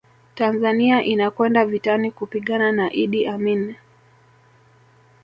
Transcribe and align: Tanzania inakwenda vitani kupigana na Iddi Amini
Tanzania 0.35 1.03
inakwenda 1.03 1.65
vitani 1.65 2.11
kupigana 2.11 2.71
na 2.71 2.93
Iddi 2.93 3.27
Amini 3.27 3.75